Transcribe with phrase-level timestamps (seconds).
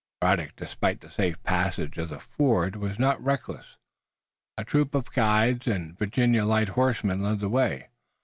[0.19, 3.77] Braddock, despite the safe passage of the ford, was not reckless.
[4.57, 7.89] A troop of guides and Virginia light horsemen led the way.